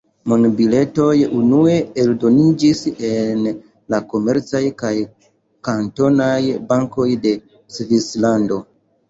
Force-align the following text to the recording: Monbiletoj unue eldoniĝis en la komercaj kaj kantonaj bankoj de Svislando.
Monbiletoj 0.31 1.17
unue 1.39 1.75
eldoniĝis 2.03 2.81
en 3.09 3.43
la 3.95 4.01
komercaj 4.15 4.63
kaj 4.81 4.95
kantonaj 5.71 6.41
bankoj 6.75 7.09
de 7.29 7.37
Svislando. 7.79 8.61